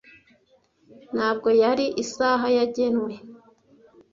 [1.13, 3.13] 'Ntabwo yari isaha yagenwe.